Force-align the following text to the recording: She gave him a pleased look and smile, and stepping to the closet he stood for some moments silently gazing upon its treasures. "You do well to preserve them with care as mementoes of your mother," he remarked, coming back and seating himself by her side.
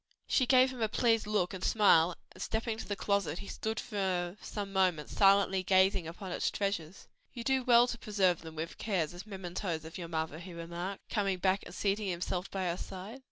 She 0.25 0.47
gave 0.47 0.71
him 0.73 0.81
a 0.81 0.89
pleased 0.89 1.27
look 1.27 1.53
and 1.53 1.63
smile, 1.63 2.15
and 2.31 2.41
stepping 2.41 2.79
to 2.79 2.87
the 2.87 2.95
closet 2.95 3.37
he 3.37 3.45
stood 3.45 3.79
for 3.79 4.35
some 4.41 4.73
moments 4.73 5.15
silently 5.15 5.61
gazing 5.61 6.07
upon 6.07 6.31
its 6.31 6.49
treasures. 6.49 7.07
"You 7.33 7.43
do 7.43 7.63
well 7.63 7.85
to 7.85 7.99
preserve 7.99 8.41
them 8.41 8.55
with 8.55 8.79
care 8.79 9.03
as 9.03 9.27
mementoes 9.27 9.85
of 9.85 9.99
your 9.99 10.07
mother," 10.07 10.39
he 10.39 10.53
remarked, 10.53 11.07
coming 11.11 11.37
back 11.37 11.61
and 11.67 11.75
seating 11.75 12.07
himself 12.07 12.49
by 12.49 12.63
her 12.65 12.77
side. 12.77 13.19